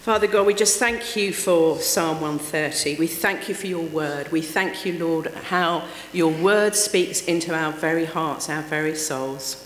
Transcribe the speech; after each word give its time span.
Father 0.00 0.26
God, 0.26 0.46
we 0.46 0.54
just 0.54 0.78
thank 0.78 1.14
you 1.14 1.30
for 1.30 1.78
Psalm 1.78 2.22
130. 2.22 2.96
We 2.96 3.06
thank 3.06 3.50
you 3.50 3.54
for 3.54 3.66
your 3.66 3.82
word. 3.82 4.32
We 4.32 4.40
thank 4.40 4.86
you, 4.86 4.98
Lord, 4.98 5.26
how 5.26 5.86
your 6.10 6.32
word 6.32 6.74
speaks 6.74 7.22
into 7.26 7.54
our 7.54 7.70
very 7.70 8.06
hearts, 8.06 8.48
our 8.48 8.62
very 8.62 8.96
souls. 8.96 9.62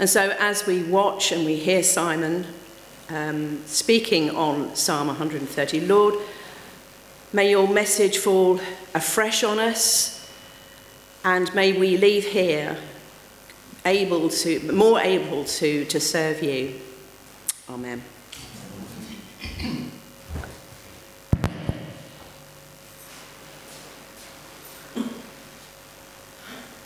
And 0.00 0.10
so, 0.10 0.34
as 0.40 0.66
we 0.66 0.82
watch 0.82 1.30
and 1.30 1.44
we 1.44 1.54
hear 1.54 1.84
Simon 1.84 2.48
um, 3.10 3.62
speaking 3.64 4.30
on 4.30 4.74
Psalm 4.74 5.06
130, 5.06 5.82
Lord, 5.82 6.16
may 7.32 7.50
your 7.50 7.68
message 7.68 8.18
fall 8.18 8.58
afresh 8.92 9.44
on 9.44 9.60
us, 9.60 10.28
and 11.22 11.54
may 11.54 11.78
we 11.78 11.96
leave 11.96 12.26
here 12.26 12.76
able 13.86 14.28
to, 14.30 14.72
more 14.72 14.98
able 14.98 15.44
to, 15.44 15.84
to 15.84 16.00
serve 16.00 16.42
you. 16.42 16.80
Amen. 17.70 18.02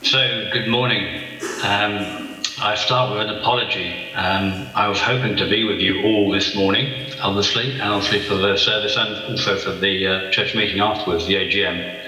So, 0.09 0.49
good 0.55 0.69
morning. 0.69 1.23
Um, 1.63 2.41
I 2.63 2.77
start 2.77 3.13
with 3.13 3.29
an 3.29 3.41
apology. 3.41 4.11
Um, 4.15 4.67
I 4.75 4.89
was 4.89 4.99
hoping 4.99 5.37
to 5.37 5.47
be 5.47 5.65
with 5.65 5.81
you 5.81 6.03
all 6.03 6.33
this 6.33 6.57
morning, 6.57 7.13
obviously, 7.21 7.73
and 7.73 7.83
obviously 7.83 8.27
for 8.27 8.37
the 8.37 8.57
service 8.57 8.97
and 8.97 9.33
also 9.33 9.59
for 9.59 9.73
the 9.73 10.07
uh, 10.07 10.31
church 10.31 10.55
meeting 10.55 10.81
afterwards, 10.81 11.27
the 11.27 11.35
AGM. 11.35 12.01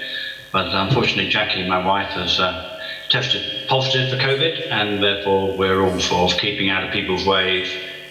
But 0.51 0.73
unfortunately, 0.73 1.29
Jackie, 1.29 1.69
my 1.69 1.85
wife, 1.85 2.09
has 2.13 2.39
uh, 2.39 2.81
tested 3.09 3.67
positive 3.67 4.09
for 4.09 4.17
COVID, 4.17 4.71
and 4.71 5.03
therefore 5.03 5.55
we're 5.55 5.83
all 5.83 5.99
sort 5.99 6.33
of 6.33 6.39
keeping 6.39 6.71
out 6.71 6.83
of 6.83 6.91
people's 6.91 7.27
way 7.27 7.69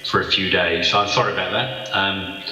for 0.08 0.20
a 0.20 0.30
few 0.30 0.50
days. 0.50 0.88
So 0.88 1.00
I'm 1.00 1.08
sorry 1.08 1.32
about 1.32 1.50
that. 1.50 1.90
Um, 1.92 2.44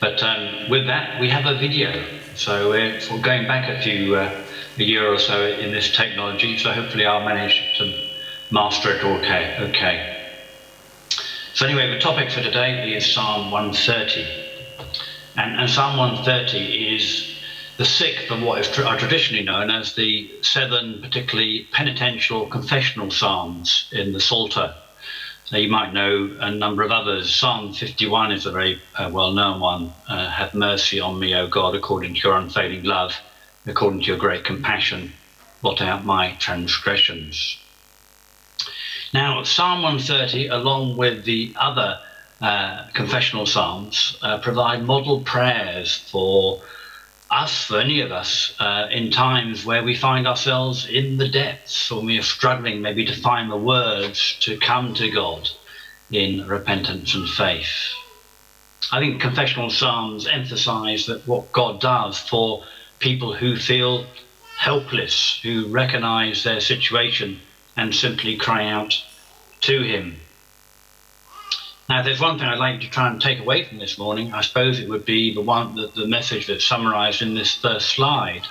but 0.00 0.22
um, 0.22 0.68
with 0.68 0.84
that, 0.88 1.18
we 1.18 1.30
have 1.30 1.46
a 1.46 1.58
video. 1.58 2.04
So 2.34 2.68
we're 2.68 3.00
going 3.22 3.46
back 3.46 3.70
a 3.70 3.80
few, 3.80 4.16
uh, 4.16 4.43
a 4.76 4.82
year 4.82 5.12
or 5.12 5.18
so 5.18 5.46
in 5.46 5.72
this 5.72 5.94
technology. 5.94 6.58
So 6.58 6.72
hopefully 6.72 7.06
I'll 7.06 7.24
manage 7.24 7.78
to 7.78 8.08
master 8.50 8.92
it 8.96 9.04
okay. 9.04 9.56
Okay. 9.60 10.10
So 11.54 11.66
anyway, 11.66 11.90
the 11.90 12.00
topic 12.00 12.30
for 12.30 12.42
today 12.42 12.94
is 12.94 13.12
Psalm 13.12 13.50
130. 13.50 14.26
And, 15.36 15.60
and 15.60 15.70
Psalm 15.70 15.96
130 15.96 16.94
is 16.94 17.34
the 17.76 17.84
sixth 17.84 18.30
of 18.30 18.42
what 18.42 18.60
is 18.60 18.78
are 18.78 18.98
traditionally 18.98 19.44
known 19.44 19.70
as 19.70 19.94
the 19.94 20.30
seven 20.42 21.00
particularly 21.02 21.68
penitential 21.72 22.46
confessional 22.46 23.10
psalms 23.10 23.88
in 23.92 24.12
the 24.12 24.20
Psalter. 24.20 24.74
So 25.46 25.56
you 25.58 25.68
might 25.68 25.92
know 25.92 26.36
a 26.40 26.50
number 26.50 26.82
of 26.82 26.90
others. 26.90 27.34
Psalm 27.34 27.72
51 27.72 28.32
is 28.32 28.46
a 28.46 28.52
very 28.52 28.80
uh, 28.96 29.10
well 29.12 29.32
known 29.32 29.60
one. 29.60 29.92
Uh, 30.08 30.28
Have 30.30 30.54
mercy 30.54 31.00
on 31.00 31.18
me, 31.18 31.34
O 31.34 31.46
God, 31.46 31.74
according 31.74 32.14
to 32.14 32.20
your 32.20 32.36
unfailing 32.36 32.84
love, 32.84 33.14
according 33.66 34.00
to 34.00 34.06
your 34.06 34.18
great 34.18 34.44
compassion, 34.44 35.12
blot 35.62 35.80
out 35.80 36.04
my 36.04 36.32
transgressions. 36.34 37.58
Now, 39.12 39.42
Psalm 39.44 39.82
130, 39.82 40.48
along 40.48 40.96
with 40.96 41.24
the 41.24 41.54
other 41.56 42.00
uh, 42.40 42.88
confessional 42.92 43.46
psalms, 43.46 44.18
uh, 44.22 44.38
provide 44.40 44.84
model 44.84 45.20
prayers 45.20 45.96
for 46.10 46.60
us, 47.30 47.64
for 47.64 47.78
any 47.78 48.00
of 48.00 48.12
us, 48.12 48.54
uh, 48.58 48.88
in 48.90 49.10
times 49.10 49.64
where 49.64 49.82
we 49.82 49.94
find 49.94 50.26
ourselves 50.26 50.86
in 50.86 51.16
the 51.16 51.28
depths 51.28 51.90
or 51.90 52.02
we 52.02 52.18
are 52.18 52.22
struggling 52.22 52.82
maybe 52.82 53.04
to 53.04 53.14
find 53.14 53.50
the 53.50 53.56
words 53.56 54.36
to 54.40 54.58
come 54.58 54.94
to 54.94 55.08
God 55.10 55.48
in 56.10 56.46
repentance 56.46 57.14
and 57.14 57.28
faith. 57.28 57.94
I 58.92 59.00
think 59.00 59.20
confessional 59.20 59.70
psalms 59.70 60.26
emphasize 60.26 61.06
that 61.06 61.26
what 61.26 61.50
God 61.52 61.80
does 61.80 62.18
for 62.18 62.64
people 63.04 63.34
who 63.34 63.54
feel 63.54 64.06
helpless, 64.56 65.38
who 65.42 65.68
recognize 65.68 66.42
their 66.42 66.58
situation 66.58 67.38
and 67.76 67.94
simply 67.94 68.34
cry 68.34 68.66
out 68.66 68.94
to 69.60 69.82
Him. 69.82 70.16
Now, 71.86 72.02
there's 72.02 72.18
one 72.18 72.38
thing 72.38 72.48
I'd 72.48 72.58
like 72.58 72.80
to 72.80 72.88
try 72.88 73.10
and 73.10 73.20
take 73.20 73.40
away 73.40 73.64
from 73.64 73.78
this 73.78 73.98
morning, 73.98 74.32
I 74.32 74.40
suppose 74.40 74.80
it 74.80 74.88
would 74.88 75.04
be 75.04 75.34
the 75.34 75.42
one 75.42 75.76
the, 75.76 75.88
the 75.94 76.06
message 76.06 76.46
that's 76.46 76.64
summarized 76.64 77.20
in 77.20 77.34
this 77.34 77.54
first 77.54 77.90
slide 77.90 78.46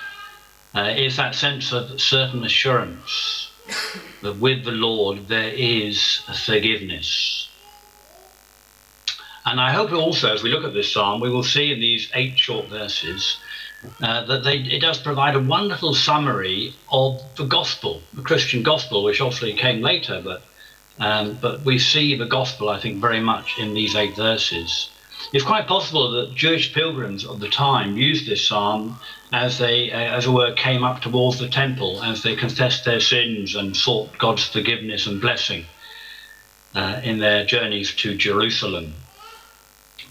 uh, 0.72 0.94
is 0.96 1.16
that 1.16 1.34
sense 1.34 1.72
of 1.72 2.00
certain 2.00 2.44
assurance 2.44 3.50
that 4.22 4.38
with 4.38 4.64
the 4.64 4.70
Lord 4.88 5.26
there 5.26 5.52
is 5.52 6.22
forgiveness. 6.46 7.48
And 9.44 9.60
I 9.60 9.72
hope 9.72 9.92
also, 9.92 10.32
as 10.32 10.44
we 10.44 10.50
look 10.50 10.64
at 10.64 10.74
this 10.74 10.92
psalm, 10.92 11.20
we 11.20 11.28
will 11.28 11.42
see 11.42 11.72
in 11.72 11.80
these 11.80 12.08
eight 12.14 12.38
short 12.38 12.68
verses 12.68 13.38
uh, 14.02 14.24
that 14.26 14.44
they, 14.44 14.58
it 14.58 14.80
does 14.80 14.98
provide 14.98 15.34
a 15.34 15.40
wonderful 15.40 15.94
summary 15.94 16.74
of 16.90 17.20
the 17.36 17.44
gospel, 17.44 18.02
the 18.12 18.22
Christian 18.22 18.62
gospel, 18.62 19.04
which 19.04 19.20
obviously 19.20 19.54
came 19.54 19.80
later, 19.80 20.20
but 20.24 20.42
um, 20.98 21.38
but 21.40 21.64
we 21.64 21.78
see 21.78 22.16
the 22.16 22.26
gospel, 22.26 22.68
I 22.68 22.78
think, 22.80 23.00
very 23.00 23.20
much 23.20 23.58
in 23.58 23.74
these 23.74 23.96
eight 23.96 24.14
verses. 24.14 24.90
It's 25.32 25.44
quite 25.44 25.66
possible 25.66 26.10
that 26.12 26.34
Jewish 26.34 26.72
pilgrims 26.72 27.24
of 27.24 27.40
the 27.40 27.48
time 27.48 27.96
used 27.96 28.28
this 28.28 28.46
psalm 28.46 28.98
as 29.32 29.58
they, 29.58 29.90
uh, 29.90 29.98
as 29.98 30.26
it 30.26 30.30
were, 30.30 30.52
came 30.52 30.84
up 30.84 31.00
towards 31.00 31.38
the 31.38 31.48
temple, 31.48 32.02
as 32.02 32.22
they 32.22 32.36
confessed 32.36 32.84
their 32.84 33.00
sins 33.00 33.56
and 33.56 33.76
sought 33.76 34.16
God's 34.18 34.44
forgiveness 34.44 35.06
and 35.06 35.20
blessing 35.20 35.64
uh, 36.74 37.00
in 37.02 37.18
their 37.18 37.44
journeys 37.44 37.94
to 37.96 38.16
Jerusalem. 38.16 38.94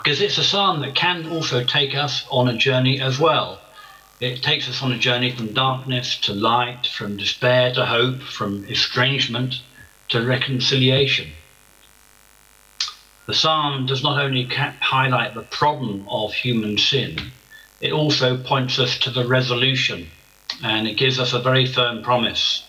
Because 0.03 0.19
it's 0.19 0.37
a 0.37 0.43
psalm 0.43 0.81
that 0.81 0.95
can 0.95 1.29
also 1.29 1.63
take 1.63 1.95
us 1.95 2.25
on 2.29 2.49
a 2.49 2.57
journey 2.57 2.99
as 2.99 3.17
well. 3.17 3.61
It 4.19 4.43
takes 4.43 4.67
us 4.67 4.83
on 4.83 4.91
a 4.91 4.97
journey 4.97 5.31
from 5.31 5.53
darkness 5.53 6.17
to 6.21 6.33
light, 6.33 6.87
from 6.87 7.15
despair 7.15 7.73
to 7.73 7.85
hope, 7.85 8.21
from 8.21 8.65
estrangement 8.65 9.61
to 10.09 10.25
reconciliation. 10.25 11.31
The 13.27 13.33
psalm 13.33 13.85
does 13.85 14.03
not 14.03 14.19
only 14.21 14.43
highlight 14.43 15.35
the 15.35 15.43
problem 15.43 16.05
of 16.09 16.33
human 16.33 16.77
sin, 16.77 17.31
it 17.79 17.93
also 17.93 18.35
points 18.35 18.79
us 18.79 18.97
to 18.99 19.09
the 19.09 19.25
resolution 19.25 20.07
and 20.61 20.85
it 20.85 20.97
gives 20.97 21.17
us 21.17 21.31
a 21.31 21.39
very 21.39 21.65
firm 21.65 22.03
promise 22.03 22.65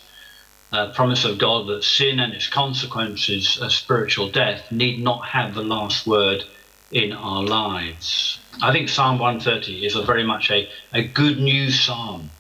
a 0.73 0.89
promise 0.89 1.25
of 1.25 1.39
God 1.39 1.69
that 1.69 1.85
sin 1.85 2.19
and 2.19 2.33
its 2.33 2.49
consequences 2.49 3.59
of 3.59 3.73
spiritual 3.73 4.29
death 4.29 4.73
need 4.73 4.99
not 4.99 5.27
have 5.29 5.55
the 5.55 5.63
last 5.63 6.05
word 6.05 6.45
in 6.91 7.13
our 7.13 7.43
lives. 7.43 8.39
I 8.63 8.73
think 8.73 8.89
Psalm 8.89 9.19
130 9.19 9.85
is 9.85 9.97
a 9.97 10.03
very 10.03 10.25
much 10.25 10.51
a, 10.51 10.69
a 10.93 11.03
good 11.03 11.39
news 11.39 11.81
psalm. 11.81 12.31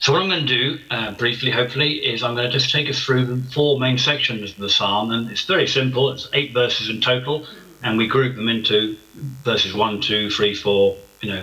So 0.00 0.12
what 0.12 0.22
I'm 0.22 0.28
going 0.28 0.46
to 0.46 0.54
do, 0.54 0.78
uh, 0.90 1.12
briefly, 1.12 1.50
hopefully, 1.50 1.94
is 1.94 2.22
I'm 2.22 2.34
going 2.34 2.46
to 2.46 2.52
just 2.52 2.70
take 2.70 2.88
us 2.88 3.02
through 3.02 3.26
the 3.26 3.50
four 3.52 3.80
main 3.80 3.98
sections 3.98 4.52
of 4.52 4.58
the 4.58 4.70
psalm, 4.70 5.10
and 5.10 5.30
it's 5.30 5.44
very 5.44 5.66
simple. 5.66 6.12
It's 6.12 6.28
eight 6.32 6.52
verses 6.52 6.88
in 6.88 7.00
total, 7.00 7.46
and 7.82 7.98
we 7.98 8.06
group 8.06 8.36
them 8.36 8.48
into 8.48 8.96
verses 9.42 9.74
one, 9.74 10.00
two, 10.00 10.30
three, 10.30 10.54
four, 10.54 10.96
you 11.22 11.32
know, 11.32 11.42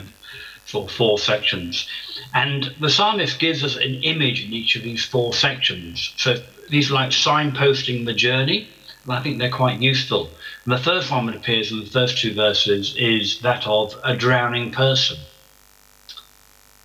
for 0.66 0.88
four 0.88 1.20
sections. 1.20 1.88
And 2.34 2.74
the 2.80 2.90
psalmist 2.90 3.40
gives 3.40 3.64
us 3.64 3.76
an 3.76 3.96
image 4.04 4.46
in 4.46 4.54
each 4.54 4.76
of 4.76 4.84
these 4.84 5.04
four 5.04 5.34
sections. 5.34 6.14
So 6.18 6.42
these 6.70 6.90
are 6.90 6.94
like 6.94 7.10
signposting 7.10 8.06
the 8.06 8.14
journey, 8.14 8.70
and 9.04 9.14
I 9.14 9.22
think 9.22 9.40
they're 9.40 9.52
quite 9.52 9.82
useful. 9.82 10.30
The 10.66 10.78
first 10.78 11.12
one 11.12 11.26
that 11.26 11.36
appears 11.36 11.74
in 11.74 11.82
the 11.82 11.86
first 11.86 12.18
two 12.18 12.34
verses 12.34 12.96
is 12.96 13.40
that 13.40 13.68
of 13.68 14.00
a 14.02 14.16
drowning 14.16 14.72
person. 14.72 15.18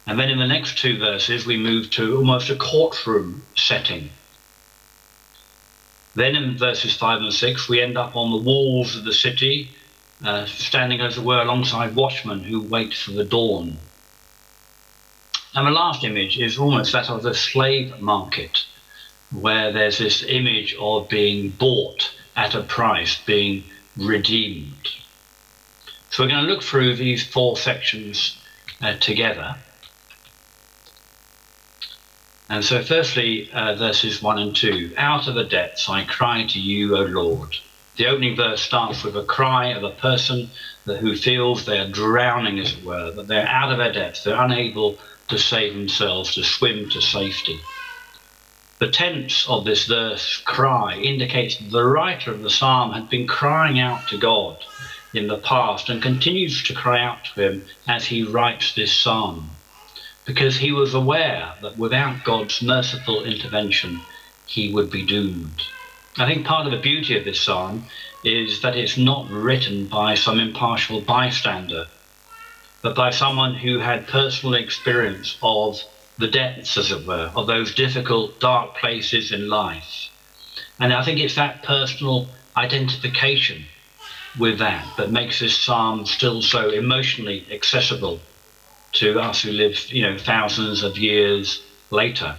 And 0.05 0.19
then 0.19 0.31
in 0.31 0.39
the 0.39 0.49
next 0.49 0.78
two 0.78 0.99
verses, 0.99 1.47
we 1.47 1.56
move 1.56 1.89
to 1.91 2.16
almost 2.16 2.50
a 2.50 2.56
courtroom 2.56 3.44
setting. 3.55 4.11
Then 6.16 6.34
in 6.34 6.59
verses 6.59 6.97
5 6.97 7.21
and 7.21 7.33
6, 7.33 7.69
we 7.69 7.81
end 7.81 7.97
up 7.97 8.16
on 8.16 8.33
the 8.33 8.50
walls 8.50 8.97
of 8.97 9.05
the 9.05 9.12
city, 9.12 9.71
uh, 10.25 10.47
standing 10.47 11.01
as 11.01 11.16
it 11.16 11.22
were 11.24 11.41
alongside 11.41 11.95
watchmen 11.95 12.41
who 12.41 12.60
wait 12.60 12.95
for 12.95 13.13
the 13.13 13.22
dawn. 13.22 13.78
And 15.54 15.66
the 15.66 15.71
last 15.71 16.03
image 16.03 16.36
is 16.36 16.59
almost 16.59 16.91
that 16.92 17.10
of 17.10 17.22
the 17.22 17.34
slave 17.34 18.01
market, 18.01 18.65
where 19.31 19.71
there's 19.71 19.98
this 19.98 20.24
image 20.24 20.74
of 20.81 21.09
being 21.09 21.51
bought 21.51 22.10
at 22.38 22.54
a 22.54 22.62
price, 22.62 23.20
being 23.26 23.64
redeemed. 23.96 24.88
So 26.08 26.22
we're 26.22 26.30
going 26.30 26.46
to 26.46 26.52
look 26.52 26.62
through 26.62 26.94
these 26.94 27.26
four 27.26 27.56
sections 27.56 28.38
uh, 28.80 28.94
together. 28.98 29.56
And 32.48 32.64
so, 32.64 32.80
firstly, 32.84 33.50
uh, 33.52 33.74
verses 33.74 34.22
1 34.22 34.38
and 34.38 34.54
2 34.54 34.94
Out 34.96 35.26
of 35.26 35.34
the 35.34 35.42
depths 35.42 35.88
I 35.88 36.04
cry 36.04 36.46
to 36.46 36.60
you, 36.60 36.96
O 36.96 37.00
Lord. 37.00 37.56
The 37.96 38.06
opening 38.06 38.36
verse 38.36 38.62
starts 38.62 39.02
with 39.02 39.16
a 39.16 39.24
cry 39.24 39.70
of 39.70 39.82
a 39.82 39.90
person 39.90 40.48
that, 40.86 41.00
who 41.00 41.16
feels 41.16 41.66
they 41.66 41.80
are 41.80 41.90
drowning, 41.90 42.60
as 42.60 42.72
it 42.74 42.84
were, 42.84 43.10
that 43.10 43.26
they're 43.26 43.48
out 43.48 43.72
of 43.72 43.78
their 43.78 43.92
depths, 43.92 44.22
they're 44.22 44.40
unable 44.40 44.96
to 45.26 45.38
save 45.38 45.74
themselves, 45.74 46.36
to 46.36 46.44
swim 46.44 46.88
to 46.90 47.00
safety. 47.02 47.64
The 48.78 48.91
tense 48.91 49.45
of 49.48 49.65
this 49.65 49.86
verse, 49.86 50.41
cry, 50.45 50.97
indicates 50.97 51.57
the 51.57 51.84
writer 51.84 52.33
of 52.33 52.42
the 52.42 52.51
psalm 52.51 52.92
had 52.92 53.09
been 53.09 53.27
crying 53.27 53.80
out 53.80 54.07
to 54.09 54.16
God. 54.16 54.65
in 55.13 55.27
the 55.27 55.39
past 55.39 55.89
and 55.89 56.03
continues 56.03 56.63
to 56.65 56.75
cry 56.75 57.01
out 57.03 57.25
to 57.25 57.42
him 57.42 57.66
as 57.86 58.07
he 58.07 58.22
writes 58.22 58.75
this 58.75 58.95
psalm, 58.95 59.51
because 60.27 60.57
he 60.59 60.71
was 60.71 60.95
aware 60.95 61.54
that 61.63 61.78
without 61.78 62.22
God's 62.25 62.63
merciful 62.63 63.25
intervention, 63.25 64.04
he 64.47 64.72
would 64.72 64.91
be 64.91 65.07
doomed. 65.07 65.63
I 66.19 66.27
think 66.27 66.47
part 66.47 66.66
of 66.66 66.72
the 66.72 66.78
beauty 66.78 67.16
of 67.16 67.24
this 67.24 67.41
psalm 67.41 67.86
is 68.22 68.60
that 68.63 68.77
it's 68.77 68.98
not 68.98 69.31
written 69.31 69.86
by 69.86 70.15
some 70.15 70.39
impartial 70.39 71.01
bystander, 71.01 71.86
but 72.83 72.95
by 72.95 73.10
someone 73.10 73.54
who 73.54 73.78
had 73.78 74.07
personal 74.07 74.54
experience 74.54 75.36
of 75.42 75.81
the 76.18 76.28
depths, 76.28 76.76
as 76.76 76.91
it 76.91 77.06
were, 77.06 77.30
of 77.34 77.47
those 77.47 77.74
difficult, 77.74 78.41
dark 78.41 78.76
places 78.76 79.32
in 79.32 79.48
life. 79.48 80.10
And 80.80 80.92
I 80.92 81.04
think 81.04 81.20
it's 81.20 81.36
that 81.36 81.62
personal 81.62 82.28
identification 82.56 83.65
with 84.38 84.59
that 84.59 84.86
that 84.97 85.10
makes 85.10 85.41
this 85.41 85.56
psalm 85.56 86.06
still 86.06 86.42
so 86.42 86.70
emotionally 86.70 87.47
accessible 87.50 88.20
to 88.92 89.20
us 89.20 89.42
who 89.42 89.53
live, 89.53 89.92
you 89.92 90.03
know, 90.03 90.18
thousands 90.18 90.82
of 90.82 90.98
years 90.98 91.62
later. 91.91 92.36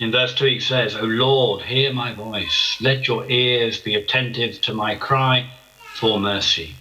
In 0.00 0.10
verse 0.10 0.34
2 0.34 0.46
he 0.46 0.60
says, 0.60 0.96
O 0.96 1.02
Lord, 1.02 1.62
hear 1.62 1.92
my 1.92 2.14
voice. 2.14 2.76
Let 2.80 3.06
your 3.06 3.28
ears 3.30 3.80
be 3.80 3.94
attentive 3.94 4.60
to 4.62 4.74
my 4.74 4.96
cry 4.96 5.50
for 5.94 6.18
mercy. 6.18 6.74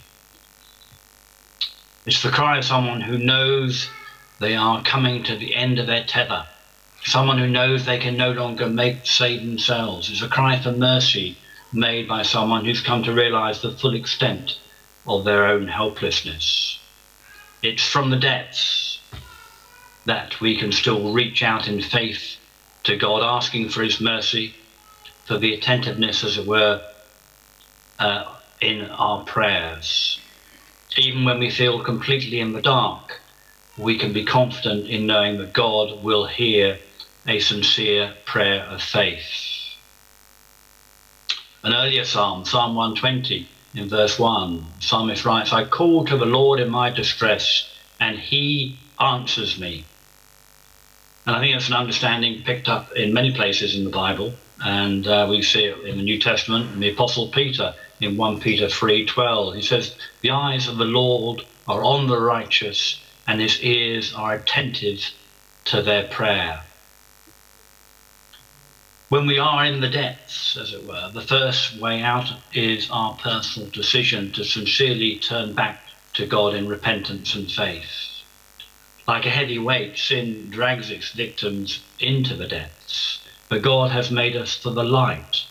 It's 2.06 2.24
the 2.24 2.30
cry 2.30 2.58
of 2.58 2.66
someone 2.66 3.02
who 3.02 3.18
knows 3.18 3.90
they 4.44 4.56
are 4.56 4.84
coming 4.84 5.24
to 5.24 5.38
the 5.38 5.56
end 5.56 5.80
of 5.80 5.88
their 5.88 6.04
tether. 6.04 6.46
Someone 7.06 7.38
who 7.38 7.48
knows 7.48 7.86
they 7.86 7.98
can 7.98 8.18
no 8.18 8.32
longer 8.32 8.68
make 8.68 9.06
save 9.06 9.40
themselves. 9.40 10.10
It's 10.10 10.22
a 10.22 10.28
cry 10.28 10.60
for 10.60 10.74
mercy 10.74 11.38
made 11.72 12.10
by 12.10 12.24
someone 12.24 12.66
who's 12.66 12.82
come 12.82 13.04
to 13.04 13.14
realize 13.14 13.62
the 13.62 13.72
full 13.72 13.94
extent 13.94 14.60
of 15.08 15.24
their 15.24 15.48
own 15.48 15.68
helplessness. 15.68 16.78
It's 17.62 17.88
from 17.88 18.10
the 18.10 18.18
depths 18.18 19.00
that 20.06 20.42
we 20.42 20.58
can 20.58 20.74
still 20.74 21.14
reach 21.14 21.42
out 21.42 21.70
in 21.70 21.82
faith 21.82 22.36
to 22.84 22.98
God, 22.98 23.24
asking 23.24 23.70
for 23.70 23.82
His 23.82 24.02
mercy, 24.02 24.56
for 25.26 25.38
the 25.38 25.54
attentiveness, 25.54 26.22
as 26.22 26.38
it 26.38 26.46
were, 26.46 26.82
uh, 27.98 28.36
in 28.60 28.82
our 28.92 29.24
prayers. 29.24 30.20
Even 30.98 31.24
when 31.24 31.40
we 31.40 31.50
feel 31.50 31.82
completely 31.82 32.42
in 32.42 32.52
the 32.52 32.62
dark, 32.62 33.22
we 33.78 33.98
can 33.98 34.14
be 34.14 34.26
confident 34.26 34.88
in 34.88 35.08
knowing 35.08 35.38
that 35.38 35.54
God 35.54 36.04
will 36.04 36.26
hear 36.26 36.80
a 37.28 37.40
sincere 37.40 38.14
prayer 38.26 38.64
of 38.64 38.82
faith. 38.82 39.24
An 41.64 41.74
earlier 41.74 42.04
psalm, 42.04 42.46
Psalm 42.46 42.76
120, 42.76 43.48
in 43.76 43.90
verse 43.90 44.20
1, 44.20 44.66
psalmist 44.80 45.26
writes, 45.26 45.54
I 45.54 45.66
call 45.66 46.06
to 46.06 46.18
the 46.18 46.26
Lord 46.26 46.60
in 46.60 46.70
my 46.70 46.90
distress, 46.90 47.70
and 48.00 48.20
he 48.20 48.78
answers 49.00 49.58
me. 49.58 49.86
And 51.26 51.36
I 51.36 51.40
think 51.40 51.56
that's 51.56 51.70
an 51.70 51.74
understanding 51.74 52.44
picked 52.44 52.68
up 52.68 52.92
in 52.92 53.14
many 53.14 53.34
places 53.34 53.76
in 53.76 53.86
the 53.86 53.90
Bible, 53.90 54.34
and 54.64 55.08
uh, 55.08 55.26
we 55.30 55.42
see 55.42 55.64
it 55.64 55.80
in 55.86 55.98
the 55.98 56.04
New 56.04 56.20
Testament, 56.20 56.74
in 56.74 56.82
the 56.82 56.92
Apostle 56.92 57.30
Peter, 57.30 57.74
in 58.02 58.18
1 58.18 58.42
Peter 58.42 58.68
3.12. 58.68 59.56
He 59.56 59.62
says, 59.62 59.96
The 60.22 60.32
eyes 60.32 60.68
of 60.68 60.78
the 60.78 60.86
Lord 60.86 61.46
are 61.68 61.84
on 61.84 62.08
the 62.08 62.20
righteous, 62.20 63.00
and 63.28 63.40
his 63.40 63.62
ears 63.62 64.14
are 64.14 64.34
attentive 64.34 65.12
to 65.66 65.82
their 65.82 66.08
prayer. 66.08 66.62
When 69.10 69.28
we 69.28 69.38
are 69.38 69.64
in 69.66 69.80
the 69.80 69.90
depths, 69.90 70.58
as 70.58 70.74
it 70.74 70.86
were, 70.86 71.12
the 71.14 71.22
first 71.22 71.80
way 71.80 72.02
out 72.02 72.34
is 72.54 72.90
our 72.90 73.16
personal 73.16 73.70
decision 73.70 74.32
to 74.32 74.44
sincerely 74.44 75.20
turn 75.20 75.54
back 75.54 75.80
to 76.14 76.26
God 76.26 76.56
in 76.56 76.68
repentance 76.68 77.36
and 77.36 77.52
faith. 77.52 78.24
Like 79.08 79.26
a 79.26 79.30
heavy 79.30 79.60
weight, 79.60 79.98
sin 79.98 80.50
drags 80.50 80.90
its 80.90 81.12
victims 81.12 81.84
into 82.00 82.36
the 82.36 82.48
depths, 82.48 83.20
but 83.50 83.62
God 83.62 83.92
has 83.92 84.10
made 84.10 84.36
us 84.36 84.56
for 84.56 84.72
the 84.72 84.84
light 84.84 85.46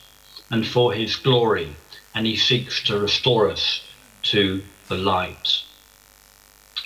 and 0.50 0.66
for 0.66 0.92
his 0.92 1.16
glory, 1.16 1.76
and 2.14 2.26
he 2.26 2.36
seeks 2.36 2.82
to 2.84 2.98
restore 2.98 3.50
us 3.50 3.82
to 4.22 4.62
the 4.88 4.96
light. 4.96 5.62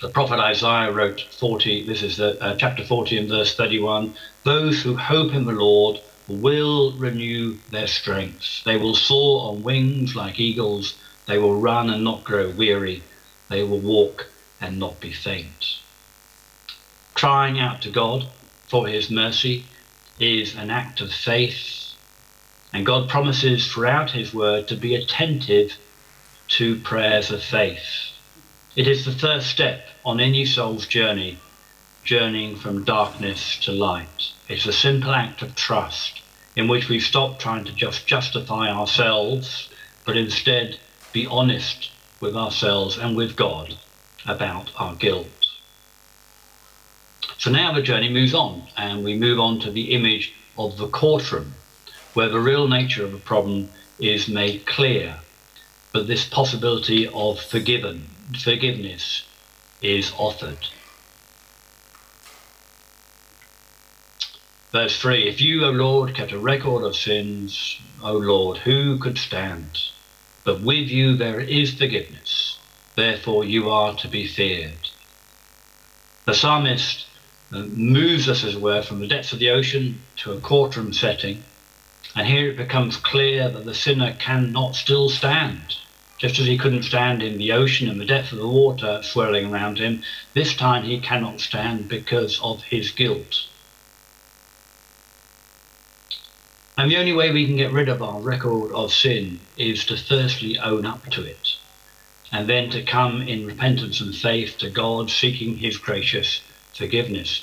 The 0.02 0.10
prophet 0.10 0.38
Isaiah 0.38 0.92
wrote 0.92 1.22
40, 1.40 1.86
this 1.86 2.02
is 2.02 2.18
the, 2.18 2.38
uh, 2.42 2.54
chapter 2.56 2.84
40 2.84 3.16
and 3.16 3.28
verse 3.30 3.54
31, 3.54 4.14
those 4.44 4.82
who 4.82 4.94
hope 4.94 5.32
in 5.32 5.46
the 5.46 5.52
Lord 5.52 6.00
will 6.28 6.92
renew 6.98 7.56
their 7.70 7.86
strength. 7.86 8.62
They 8.64 8.76
will 8.76 8.94
soar 8.94 9.48
on 9.48 9.62
wings 9.62 10.14
like 10.14 10.38
eagles. 10.38 10.98
They 11.26 11.38
will 11.38 11.58
run 11.58 11.88
and 11.88 12.04
not 12.04 12.24
grow 12.24 12.50
weary. 12.50 13.04
They 13.48 13.62
will 13.62 13.80
walk 13.80 14.26
and 14.60 14.78
not 14.78 15.00
be 15.00 15.12
faint. 15.12 15.78
Crying 17.14 17.58
out 17.58 17.80
to 17.82 17.90
God 17.90 18.28
for 18.68 18.86
his 18.86 19.10
mercy 19.10 19.64
is 20.20 20.54
an 20.56 20.70
act 20.70 21.00
of 21.00 21.10
faith, 21.10 21.94
and 22.70 22.84
God 22.84 23.08
promises 23.08 23.66
throughout 23.66 24.10
his 24.10 24.34
word 24.34 24.68
to 24.68 24.76
be 24.76 24.94
attentive 24.94 25.72
to 26.48 26.80
prayers 26.80 27.30
of 27.30 27.42
faith. 27.42 28.05
It 28.76 28.86
is 28.86 29.06
the 29.06 29.12
first 29.12 29.46
step 29.46 29.88
on 30.04 30.20
any 30.20 30.44
soul's 30.44 30.86
journey, 30.86 31.38
journeying 32.04 32.56
from 32.56 32.84
darkness 32.84 33.58
to 33.60 33.72
light. 33.72 34.32
It's 34.50 34.66
a 34.66 34.72
simple 34.72 35.12
act 35.12 35.40
of 35.40 35.54
trust 35.54 36.20
in 36.54 36.68
which 36.68 36.90
we 36.90 37.00
stop 37.00 37.38
trying 37.38 37.64
to 37.64 37.72
just 37.72 38.06
justify 38.06 38.70
ourselves, 38.70 39.70
but 40.04 40.18
instead 40.18 40.78
be 41.14 41.26
honest 41.26 41.90
with 42.20 42.36
ourselves 42.36 42.98
and 42.98 43.16
with 43.16 43.34
God 43.34 43.78
about 44.26 44.70
our 44.76 44.94
guilt. 44.94 45.46
So 47.38 47.50
now 47.50 47.72
the 47.72 47.80
journey 47.80 48.10
moves 48.10 48.34
on, 48.34 48.64
and 48.76 49.02
we 49.02 49.16
move 49.16 49.40
on 49.40 49.58
to 49.60 49.70
the 49.70 49.92
image 49.94 50.34
of 50.58 50.76
the 50.76 50.88
courtroom, 50.88 51.54
where 52.12 52.28
the 52.28 52.40
real 52.40 52.68
nature 52.68 53.06
of 53.06 53.12
the 53.12 53.18
problem 53.18 53.70
is 53.98 54.28
made 54.28 54.66
clear, 54.66 55.20
but 55.92 56.06
this 56.06 56.26
possibility 56.26 57.08
of 57.08 57.40
forgiven, 57.40 58.10
forgiveness 58.34 59.24
is 59.82 60.12
offered. 60.16 60.58
Verse 64.72 65.00
3 65.00 65.28
If 65.28 65.40
you, 65.40 65.64
O 65.64 65.70
Lord, 65.70 66.14
kept 66.14 66.32
a 66.32 66.38
record 66.38 66.84
of 66.84 66.96
sins, 66.96 67.80
O 68.02 68.12
Lord, 68.12 68.58
who 68.58 68.98
could 68.98 69.18
stand? 69.18 69.80
But 70.44 70.60
with 70.60 70.88
you 70.88 71.16
there 71.16 71.40
is 71.40 71.74
forgiveness, 71.74 72.58
therefore 72.94 73.44
you 73.44 73.70
are 73.70 73.96
to 73.96 74.08
be 74.08 74.26
feared. 74.26 74.90
The 76.24 76.34
psalmist 76.34 77.06
uh, 77.52 77.62
moves 77.62 78.28
us, 78.28 78.44
as 78.44 78.56
it 78.56 78.60
were, 78.60 78.82
from 78.82 79.00
the 79.00 79.06
depths 79.06 79.32
of 79.32 79.38
the 79.38 79.50
ocean 79.50 80.02
to 80.16 80.32
a 80.32 80.40
courtroom 80.40 80.92
setting, 80.92 81.44
and 82.14 82.26
here 82.26 82.50
it 82.50 82.56
becomes 82.56 82.96
clear 82.96 83.48
that 83.48 83.64
the 83.64 83.74
sinner 83.74 84.14
cannot 84.18 84.74
still 84.74 85.08
stand. 85.08 85.76
Just 86.18 86.38
as 86.38 86.46
he 86.46 86.56
couldn't 86.56 86.84
stand 86.84 87.22
in 87.22 87.38
the 87.38 87.52
ocean 87.52 87.88
and 87.88 88.00
the 88.00 88.06
depth 88.06 88.32
of 88.32 88.38
the 88.38 88.48
water 88.48 89.02
swirling 89.02 89.46
around 89.46 89.78
him, 89.78 90.02
this 90.32 90.54
time 90.54 90.84
he 90.84 90.98
cannot 90.98 91.40
stand 91.40 91.88
because 91.88 92.40
of 92.40 92.62
his 92.62 92.90
guilt. 92.90 93.46
And 96.78 96.90
the 96.90 96.98
only 96.98 97.12
way 97.12 97.32
we 97.32 97.46
can 97.46 97.56
get 97.56 97.72
rid 97.72 97.88
of 97.88 98.02
our 98.02 98.20
record 98.20 98.70
of 98.72 98.92
sin 98.92 99.40
is 99.56 99.84
to 99.86 99.96
firstly 99.96 100.58
own 100.58 100.84
up 100.84 101.06
to 101.10 101.24
it, 101.24 101.56
and 102.30 102.46
then 102.46 102.68
to 102.70 102.82
come 102.82 103.22
in 103.22 103.46
repentance 103.46 104.00
and 104.00 104.14
faith 104.14 104.58
to 104.58 104.68
God, 104.68 105.10
seeking 105.10 105.56
His 105.56 105.78
gracious 105.78 106.42
forgiveness. 106.74 107.42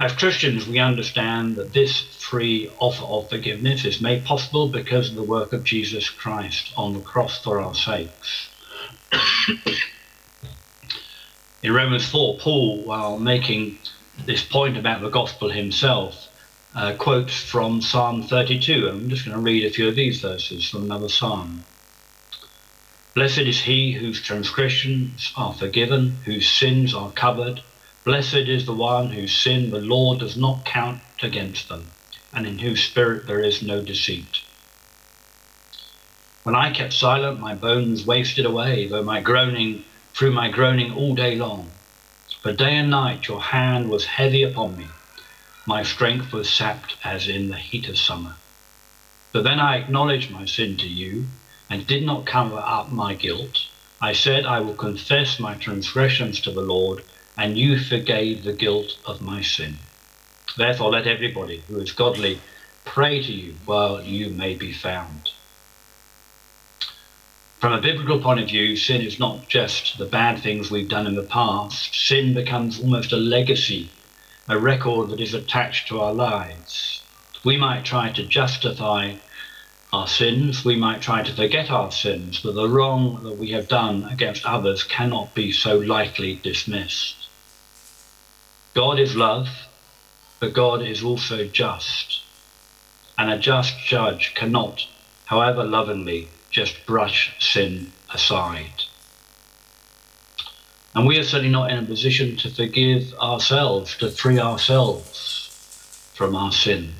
As 0.00 0.12
Christians, 0.12 0.66
we 0.66 0.80
understand 0.80 1.54
that 1.56 1.72
this 1.72 2.00
free 2.16 2.68
offer 2.80 3.04
of 3.04 3.30
forgiveness 3.30 3.84
is 3.84 4.00
made 4.00 4.24
possible 4.24 4.68
because 4.68 5.10
of 5.10 5.14
the 5.14 5.22
work 5.22 5.52
of 5.52 5.62
Jesus 5.62 6.10
Christ 6.10 6.72
on 6.76 6.94
the 6.94 7.00
cross 7.00 7.40
for 7.42 7.60
our 7.60 7.74
sakes. 7.74 8.48
in 11.62 11.72
Romans 11.72 12.08
4, 12.10 12.38
Paul, 12.38 12.82
while 12.82 13.18
making 13.18 13.78
this 14.26 14.42
point 14.44 14.76
about 14.76 15.00
the 15.00 15.10
gospel 15.10 15.50
himself, 15.50 16.28
uh, 16.74 16.94
quotes 16.98 17.40
from 17.40 17.80
Psalm 17.80 18.24
32. 18.24 18.88
I'm 18.88 19.08
just 19.08 19.24
going 19.24 19.36
to 19.36 19.42
read 19.42 19.64
a 19.64 19.70
few 19.70 19.88
of 19.88 19.94
these 19.94 20.20
verses 20.20 20.68
from 20.68 20.84
another 20.84 21.08
psalm. 21.08 21.64
Blessed 23.14 23.38
is 23.38 23.60
he 23.60 23.92
whose 23.92 24.20
transgressions 24.20 25.32
are 25.36 25.54
forgiven, 25.54 26.16
whose 26.24 26.50
sins 26.50 26.92
are 26.92 27.12
covered. 27.12 27.62
Blessed 28.04 28.34
is 28.48 28.66
the 28.66 28.74
one 28.74 29.10
whose 29.10 29.34
sin 29.34 29.70
the 29.70 29.80
Lord 29.80 30.20
does 30.20 30.36
not 30.36 30.64
count 30.64 31.00
against 31.22 31.68
them, 31.68 31.90
and 32.32 32.46
in 32.46 32.58
whose 32.58 32.84
spirit 32.84 33.26
there 33.26 33.40
is 33.40 33.62
no 33.62 33.80
deceit. 33.82 34.40
When 36.42 36.54
I 36.54 36.70
kept 36.70 36.92
silent, 36.92 37.40
my 37.40 37.54
bones 37.54 38.06
wasted 38.06 38.44
away, 38.44 38.86
though 38.86 39.02
my 39.02 39.20
groaning, 39.20 39.84
through 40.12 40.32
my 40.32 40.48
groaning 40.48 40.92
all 40.92 41.14
day 41.14 41.36
long. 41.36 41.70
For 42.42 42.52
day 42.52 42.76
and 42.76 42.90
night 42.90 43.26
your 43.26 43.40
hand 43.40 43.88
was 43.88 44.04
heavy 44.04 44.42
upon 44.42 44.76
me 44.76 44.88
my 45.66 45.82
strength 45.82 46.30
was 46.30 46.50
sapped 46.50 46.94
as 47.02 47.26
in 47.26 47.48
the 47.48 47.56
heat 47.56 47.88
of 47.88 47.98
summer. 47.98 48.34
But 49.32 49.44
then 49.44 49.58
I 49.58 49.76
acknowledged 49.78 50.30
my 50.30 50.44
sin 50.44 50.76
to 50.76 50.86
you 50.86 51.26
and 51.70 51.86
did 51.86 52.04
not 52.04 52.26
cover 52.26 52.58
up 52.58 52.92
my 52.92 53.14
guilt. 53.14 53.66
I 54.00 54.12
said, 54.12 54.44
I 54.44 54.60
will 54.60 54.74
confess 54.74 55.40
my 55.40 55.54
transgressions 55.54 56.40
to 56.42 56.50
the 56.50 56.60
Lord, 56.60 57.02
and 57.36 57.58
you 57.58 57.78
forgave 57.78 58.44
the 58.44 58.52
guilt 58.52 58.96
of 59.04 59.20
my 59.20 59.42
sin. 59.42 59.76
Therefore, 60.56 60.90
let 60.90 61.06
everybody 61.06 61.62
who 61.68 61.80
is 61.80 61.92
godly 61.92 62.40
pray 62.84 63.22
to 63.22 63.32
you 63.32 63.54
while 63.64 64.02
you 64.02 64.30
may 64.30 64.54
be 64.54 64.72
found. 64.72 65.30
From 67.58 67.72
a 67.72 67.80
biblical 67.80 68.20
point 68.20 68.40
of 68.40 68.48
view, 68.48 68.76
sin 68.76 69.00
is 69.00 69.18
not 69.18 69.48
just 69.48 69.96
the 69.96 70.04
bad 70.04 70.42
things 70.42 70.70
we've 70.70 70.88
done 70.88 71.06
in 71.06 71.14
the 71.14 71.22
past. 71.22 71.94
Sin 71.94 72.34
becomes 72.34 72.78
almost 72.78 73.12
a 73.12 73.16
legacy, 73.16 73.90
a 74.48 74.58
record 74.58 75.08
that 75.10 75.20
is 75.20 75.32
attached 75.32 75.88
to 75.88 76.00
our 76.00 76.12
lives. 76.12 77.02
We 77.42 77.56
might 77.56 77.84
try 77.84 78.12
to 78.12 78.22
justify 78.22 79.16
our 79.94 80.08
sins, 80.08 80.64
we 80.64 80.76
might 80.76 81.00
try 81.00 81.22
to 81.22 81.34
forget 81.34 81.70
our 81.70 81.90
sins, 81.90 82.40
but 82.40 82.54
the 82.54 82.68
wrong 82.68 83.22
that 83.22 83.38
we 83.38 83.52
have 83.52 83.68
done 83.68 84.04
against 84.10 84.44
others 84.44 84.82
cannot 84.82 85.34
be 85.34 85.52
so 85.52 85.78
lightly 85.78 86.34
dismissed. 86.42 87.23
God 88.74 88.98
is 88.98 89.14
love, 89.14 89.48
but 90.40 90.52
God 90.52 90.82
is 90.82 91.02
also 91.02 91.46
just. 91.46 92.22
And 93.16 93.30
a 93.30 93.38
just 93.38 93.78
judge 93.78 94.34
cannot, 94.34 94.86
however 95.26 95.62
lovingly, 95.62 96.28
just 96.50 96.84
brush 96.84 97.32
sin 97.38 97.92
aside. 98.12 98.82
And 100.94 101.06
we 101.06 101.18
are 101.18 101.24
certainly 101.24 101.50
not 101.50 101.70
in 101.70 101.78
a 101.78 101.86
position 101.86 102.36
to 102.38 102.50
forgive 102.50 103.14
ourselves, 103.14 103.96
to 103.98 104.10
free 104.10 104.38
ourselves 104.38 106.10
from 106.14 106.34
our 106.34 106.52
sin. 106.52 106.94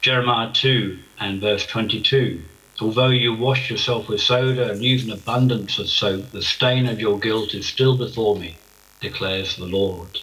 Jeremiah 0.00 0.52
2 0.52 0.98
and 1.18 1.40
verse 1.40 1.66
22. 1.66 2.42
Although 2.80 3.08
you 3.08 3.34
wash 3.34 3.70
yourself 3.70 4.08
with 4.08 4.20
soda 4.20 4.70
and 4.70 4.82
use 4.82 5.04
an 5.04 5.12
abundance 5.12 5.78
of 5.78 5.88
soap, 5.88 6.30
the 6.32 6.42
stain 6.42 6.86
of 6.86 7.00
your 7.00 7.18
guilt 7.18 7.54
is 7.54 7.66
still 7.66 7.96
before 7.96 8.36
me, 8.36 8.58
declares 9.04 9.56
the 9.56 9.66
Lord. 9.66 10.18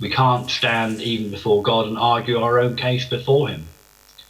We 0.00 0.10
can't 0.10 0.50
stand 0.50 1.00
even 1.00 1.30
before 1.30 1.62
God 1.62 1.86
and 1.86 1.98
argue 1.98 2.38
our 2.38 2.58
own 2.58 2.76
case 2.76 3.04
before 3.04 3.48
Him. 3.48 3.68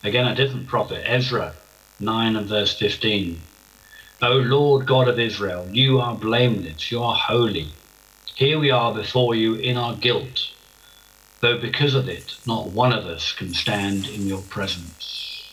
Again, 0.03 0.27
a 0.27 0.35
different 0.35 0.67
prophet, 0.67 1.03
Ezra 1.07 1.55
9 2.01 2.37
and 2.37 2.47
verse 2.47 2.77
15. 2.79 3.41
O 4.21 4.33
Lord 4.33 4.87
God 4.87 5.09
of 5.09 5.19
Israel, 5.19 5.69
you 5.71 6.01
are 6.01 6.17
blameless, 6.17 6.91
you 6.91 7.03
are 7.03 7.15
holy. 7.15 7.69
Here 8.35 8.59
we 8.59 8.71
are 8.71 8.93
before 8.93 9.35
you 9.35 9.55
in 9.55 9.77
our 9.77 9.95
guilt, 9.95 10.51
though 11.41 11.59
because 11.59 11.95
of 11.95 12.09
it, 12.09 12.37
not 12.45 12.71
one 12.71 12.93
of 12.93 13.07
us 13.07 13.33
can 13.33 13.55
stand 13.55 14.07
in 14.09 14.27
your 14.27 14.43
presence. 14.43 15.53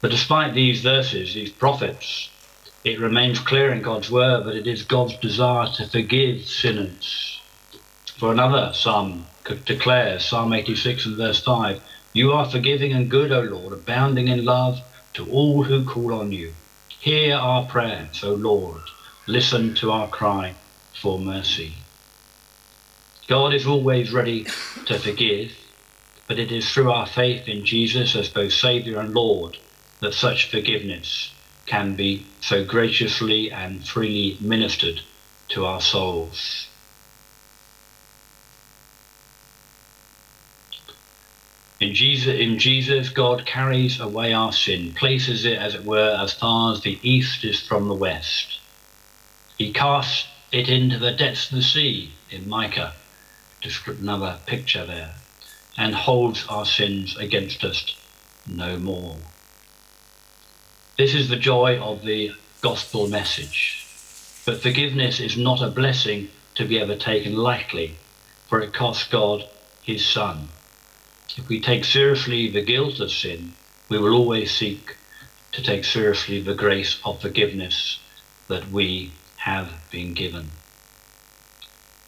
But 0.00 0.10
despite 0.10 0.52
these 0.52 0.82
verses, 0.82 1.32
these 1.32 1.50
prophets, 1.50 2.28
it 2.84 3.00
remains 3.00 3.38
clear 3.38 3.72
in 3.72 3.80
God's 3.80 4.10
word 4.10 4.44
that 4.44 4.56
it 4.56 4.66
is 4.66 4.82
God's 4.82 5.16
desire 5.16 5.68
to 5.76 5.88
forgive 5.88 6.44
sinners. 6.44 7.40
For 8.18 8.30
another 8.30 8.72
psalm 8.74 9.24
declares, 9.64 10.26
Psalm 10.26 10.52
86 10.52 11.06
and 11.06 11.16
verse 11.16 11.42
5, 11.42 11.80
You 12.12 12.32
are 12.32 12.48
forgiving 12.48 12.92
and 12.92 13.10
good, 13.10 13.32
O 13.32 13.40
Lord, 13.40 13.72
abounding 13.72 14.28
in 14.28 14.44
love 14.44 14.82
to 15.14 15.26
all 15.30 15.62
who 15.62 15.86
call 15.86 16.12
on 16.12 16.30
you. 16.30 16.52
Hear 17.00 17.36
our 17.36 17.66
prayers, 17.66 18.22
O 18.22 18.34
Lord. 18.34 18.82
Listen 19.26 19.74
to 19.76 19.90
our 19.90 20.08
cry 20.08 20.54
for 21.00 21.18
mercy. 21.18 21.76
God 23.26 23.54
is 23.54 23.66
always 23.66 24.12
ready 24.12 24.46
to 24.84 24.98
forgive, 24.98 25.52
but 26.28 26.38
it 26.38 26.52
is 26.52 26.70
through 26.70 26.92
our 26.92 27.06
faith 27.06 27.48
in 27.48 27.64
Jesus 27.64 28.14
as 28.14 28.28
both 28.28 28.52
Saviour 28.52 29.00
and 29.00 29.14
Lord 29.14 29.56
that 30.00 30.12
such 30.12 30.50
forgiveness 30.50 31.33
can 31.66 31.96
be 31.96 32.26
so 32.40 32.64
graciously 32.64 33.50
and 33.50 33.86
freely 33.86 34.38
ministered 34.40 35.00
to 35.48 35.64
our 35.64 35.80
souls. 35.80 36.68
In 41.80 41.94
Jesus, 41.94 42.34
in 42.38 42.58
Jesus, 42.58 43.08
God 43.08 43.44
carries 43.44 44.00
away 44.00 44.32
our 44.32 44.52
sin, 44.52 44.94
places 44.94 45.44
it, 45.44 45.58
as 45.58 45.74
it 45.74 45.84
were, 45.84 46.16
as 46.18 46.32
far 46.32 46.72
as 46.72 46.80
the 46.80 46.98
east 47.02 47.44
is 47.44 47.60
from 47.60 47.88
the 47.88 47.94
west. 47.94 48.60
He 49.58 49.72
casts 49.72 50.28
it 50.52 50.68
into 50.68 50.98
the 50.98 51.12
depths 51.12 51.50
of 51.50 51.56
the 51.56 51.62
sea 51.62 52.12
in 52.30 52.48
Micah, 52.48 52.94
just 53.60 53.86
another 53.86 54.38
picture 54.46 54.86
there, 54.86 55.14
and 55.76 55.94
holds 55.94 56.46
our 56.48 56.64
sins 56.64 57.16
against 57.16 57.64
us 57.64 57.96
no 58.46 58.78
more. 58.78 59.16
This 60.96 61.12
is 61.12 61.28
the 61.28 61.36
joy 61.36 61.80
of 61.80 62.04
the 62.04 62.30
gospel 62.60 63.08
message. 63.08 63.84
But 64.46 64.62
forgiveness 64.62 65.18
is 65.18 65.36
not 65.36 65.60
a 65.60 65.68
blessing 65.68 66.28
to 66.54 66.64
be 66.64 66.78
ever 66.78 66.94
taken 66.94 67.34
lightly, 67.34 67.96
for 68.46 68.60
it 68.60 68.72
cost 68.72 69.10
God 69.10 69.44
his 69.82 70.06
Son. 70.06 70.50
If 71.36 71.48
we 71.48 71.60
take 71.60 71.84
seriously 71.84 72.48
the 72.48 72.62
guilt 72.62 73.00
of 73.00 73.10
sin, 73.10 73.54
we 73.88 73.98
will 73.98 74.14
always 74.14 74.54
seek 74.54 74.96
to 75.50 75.64
take 75.64 75.84
seriously 75.84 76.40
the 76.40 76.54
grace 76.54 77.00
of 77.04 77.20
forgiveness 77.20 77.98
that 78.46 78.70
we 78.70 79.10
have 79.38 79.72
been 79.90 80.14
given. 80.14 80.50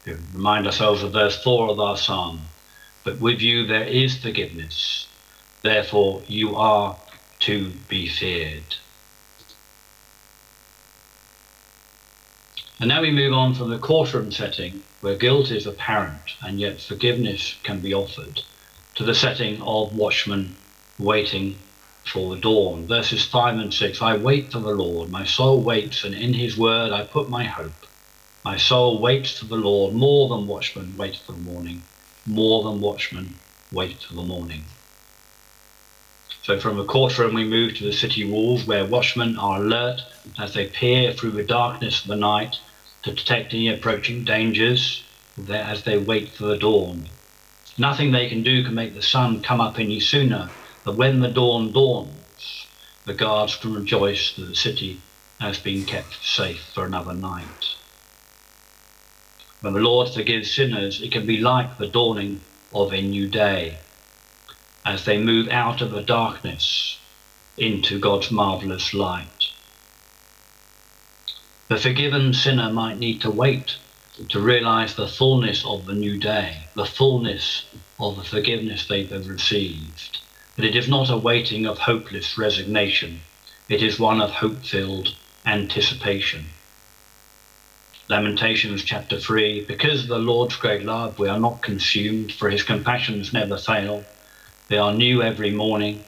We 0.05 0.13
remind 0.33 0.65
ourselves 0.65 1.03
of 1.03 1.11
verse 1.11 1.43
4 1.43 1.71
of 1.71 1.79
our 1.81 1.97
psalm. 1.97 2.39
But 3.03 3.19
with 3.19 3.41
you 3.41 3.67
there 3.67 3.83
is 3.83 4.17
forgiveness. 4.17 5.07
Therefore 5.61 6.21
you 6.27 6.55
are 6.55 6.95
to 7.39 7.71
be 7.87 8.07
feared. 8.07 8.75
And 12.79 12.89
now 12.89 13.01
we 13.01 13.11
move 13.11 13.33
on 13.33 13.55
from 13.55 13.69
the 13.69 13.79
courtroom 13.79 14.31
setting, 14.31 14.83
where 15.01 15.15
guilt 15.15 15.49
is 15.49 15.65
apparent 15.65 16.35
and 16.41 16.59
yet 16.59 16.79
forgiveness 16.79 17.55
can 17.63 17.79
be 17.79 17.93
offered, 17.93 18.41
to 18.95 19.03
the 19.03 19.15
setting 19.15 19.61
of 19.61 19.95
watchmen 19.95 20.55
waiting 20.99 21.57
for 22.05 22.33
the 22.35 22.41
dawn. 22.41 22.85
Verses 22.87 23.25
5 23.25 23.57
and 23.57 23.73
6 23.73 24.01
I 24.01 24.15
wait 24.17 24.51
for 24.51 24.59
the 24.59 24.75
Lord, 24.75 25.09
my 25.09 25.25
soul 25.25 25.61
waits, 25.61 26.03
and 26.03 26.13
in 26.13 26.33
his 26.33 26.57
word 26.57 26.91
I 26.91 27.03
put 27.03 27.29
my 27.29 27.45
hope. 27.45 27.87
My 28.45 28.57
soul 28.57 28.99
waits 29.01 29.39
for 29.39 29.45
the 29.45 29.55
Lord 29.55 29.93
more 29.93 30.29
than 30.29 30.47
watchmen 30.47 30.95
wait 30.97 31.17
for 31.17 31.33
the 31.33 31.39
morning, 31.39 31.81
more 32.25 32.63
than 32.63 32.79
watchmen 32.79 33.35
wait 33.71 34.03
for 34.03 34.13
the 34.13 34.23
morning. 34.23 34.63
So 36.47 36.57
from 36.57 36.77
the 36.77 36.85
courtroom 36.85 37.33
we 37.33 37.43
move 37.43 37.75
to 37.75 37.83
the 37.83 37.91
city 37.91 38.23
walls 38.23 38.65
where 38.65 38.85
watchmen 38.85 39.37
are 39.37 39.61
alert 39.61 40.01
as 40.39 40.53
they 40.53 40.69
peer 40.69 41.11
through 41.11 41.31
the 41.31 41.43
darkness 41.43 42.01
of 42.01 42.07
the 42.07 42.15
night 42.15 42.55
to 43.03 43.11
detect 43.11 43.53
any 43.53 43.67
approaching 43.67 44.23
dangers 44.23 45.03
as 45.49 45.83
they 45.83 45.97
wait 45.97 46.29
for 46.29 46.45
the 46.45 46.55
dawn. 46.55 47.09
Nothing 47.77 48.13
they 48.13 48.29
can 48.29 48.43
do 48.43 48.63
can 48.63 48.75
make 48.75 48.93
the 48.93 49.01
sun 49.01 49.41
come 49.41 49.59
up 49.59 49.77
any 49.77 49.99
sooner, 49.99 50.49
but 50.85 50.95
when 50.95 51.19
the 51.19 51.27
dawn 51.27 51.73
dawns, 51.73 52.65
the 53.03 53.13
guards 53.13 53.57
can 53.57 53.73
rejoice 53.73 54.33
that 54.37 54.45
the 54.45 54.55
city 54.55 55.01
has 55.41 55.59
been 55.59 55.83
kept 55.83 56.25
safe 56.25 56.61
for 56.73 56.85
another 56.85 57.13
night. 57.13 57.75
When 59.59 59.73
the 59.73 59.81
Lord 59.81 60.13
forgives 60.13 60.49
sinners, 60.49 61.01
it 61.01 61.11
can 61.11 61.25
be 61.25 61.39
like 61.39 61.77
the 61.77 61.87
dawning 61.87 62.39
of 62.71 62.93
a 62.93 63.01
new 63.01 63.27
day 63.27 63.79
as 64.87 65.03
they 65.03 65.17
move 65.17 65.49
out 65.49 65.81
of 65.81 65.91
the 65.91 66.01
darkness 66.01 66.97
into 67.57 67.99
God's 67.99 68.31
marvelous 68.31 68.93
light. 68.93 69.51
The 71.67 71.75
forgiven 71.75 72.33
sinner 72.33 72.71
might 72.71 72.97
need 72.97 73.19
to 73.21 73.29
wait 73.29 73.75
to 74.29 74.39
realize 74.39 74.95
the 74.95 75.09
fullness 75.09 75.65
of 75.65 75.85
the 75.85 75.93
new 75.93 76.17
day, 76.17 76.69
the 76.73 76.85
fullness 76.85 77.65
of 77.99 78.15
the 78.15 78.23
forgiveness 78.23 78.87
they 78.87 79.03
have 79.03 79.27
received. 79.27 80.19
But 80.55 80.63
it 80.63 80.75
is 80.77 80.87
not 80.87 81.09
a 81.09 81.17
waiting 81.17 81.65
of 81.65 81.79
hopeless 81.79 82.37
resignation, 82.37 83.19
it 83.67 83.83
is 83.83 83.99
one 83.99 84.21
of 84.21 84.31
hope 84.31 84.63
filled 84.63 85.13
anticipation. 85.45 86.45
Lamentations 88.07 88.85
chapter 88.85 89.19
3 89.19 89.65
Because 89.65 90.03
of 90.03 90.07
the 90.07 90.17
Lord's 90.17 90.55
great 90.55 90.85
love, 90.85 91.19
we 91.19 91.27
are 91.27 91.39
not 91.39 91.61
consumed, 91.61 92.31
for 92.31 92.49
his 92.49 92.63
compassions 92.63 93.33
never 93.33 93.57
fail. 93.57 94.05
They 94.69 94.77
are 94.77 94.93
new 94.93 95.21
every 95.23 95.51
morning. 95.51 96.03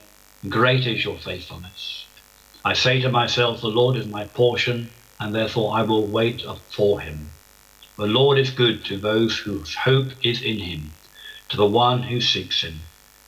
Great 0.49 0.85
is 0.85 1.05
your 1.05 1.17
faithfulness. 1.17 2.05
I 2.65 2.73
say 2.73 2.99
to 2.99 3.09
myself, 3.09 3.61
The 3.61 3.67
Lord 3.67 3.95
is 3.95 4.05
my 4.05 4.25
portion, 4.25 4.89
and 5.17 5.33
therefore 5.33 5.77
I 5.77 5.83
will 5.83 6.05
wait 6.05 6.43
for 6.69 6.99
him. 6.99 7.29
The 7.97 8.05
Lord 8.05 8.37
is 8.37 8.49
good 8.49 8.83
to 8.85 8.97
those 8.97 9.37
whose 9.37 9.75
hope 9.75 10.11
is 10.23 10.41
in 10.41 10.59
him, 10.59 10.91
to 11.47 11.55
the 11.55 11.65
one 11.65 12.03
who 12.03 12.19
seeks 12.19 12.61
him. 12.61 12.81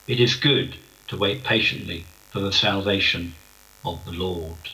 It 0.05 0.19
is 0.19 0.35
good 0.35 0.75
to 1.07 1.17
wait 1.17 1.45
patiently 1.45 2.05
for 2.29 2.41
the 2.41 2.51
salvation 2.51 3.33
of 3.85 4.03
the 4.03 4.11
Lord. 4.11 4.71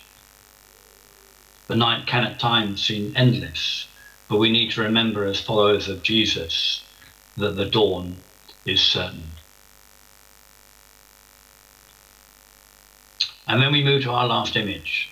The 1.67 1.75
night 1.75 2.07
can 2.07 2.23
at 2.23 2.39
times 2.39 2.83
seem 2.83 3.13
endless, 3.15 3.87
but 4.27 4.37
we 4.37 4.49
need 4.49 4.71
to 4.71 4.81
remember 4.81 5.25
as 5.25 5.39
followers 5.39 5.87
of 5.87 6.01
Jesus 6.01 6.83
that 7.35 7.55
the 7.55 7.65
dawn 7.65 8.17
is 8.65 8.81
certain. 8.81 9.36
And 13.47 13.61
then 13.61 13.71
we 13.71 13.81
move 13.81 14.03
to 14.03 14.11
our 14.11 14.27
last 14.27 14.57
image. 14.57 15.09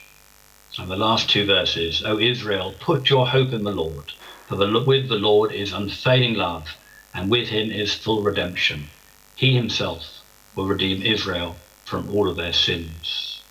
And 0.77 0.91
the 0.91 0.97
last 0.97 1.29
two 1.29 1.45
verses, 1.45 2.03
O 2.05 2.19
Israel, 2.19 2.75
put 2.81 3.09
your 3.09 3.27
hope 3.27 3.53
in 3.53 3.63
the 3.63 3.71
Lord, 3.71 4.11
for 4.47 4.57
the, 4.57 4.83
with 4.85 5.07
the 5.07 5.15
Lord 5.15 5.53
is 5.53 5.71
unfailing 5.71 6.33
love, 6.33 6.75
and 7.13 7.31
with 7.31 7.47
him 7.47 7.71
is 7.71 7.93
full 7.93 8.23
redemption. 8.23 8.89
He 9.37 9.55
himself 9.55 10.21
will 10.53 10.67
redeem 10.67 11.01
Israel 11.01 11.55
from 11.85 12.13
all 12.13 12.27
of 12.27 12.35
their 12.35 12.51
sins. 12.51 13.41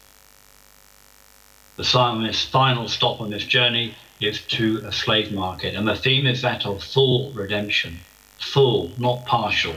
The 1.76 1.85
psalmist's 1.85 2.45
final 2.45 2.87
stop 2.87 3.23
on 3.23 3.31
this 3.31 3.47
journey 3.47 3.95
is 4.21 4.43
to 4.49 4.83
a 4.85 4.93
slave 4.93 5.33
market, 5.33 5.75
and 5.75 5.88
the 5.88 5.97
theme 5.97 6.26
is 6.26 6.43
that 6.43 6.67
of 6.67 6.85
full 6.85 7.33
redemption. 7.33 8.00
Full, 8.38 8.93
not 8.99 9.25
partial. 9.25 9.76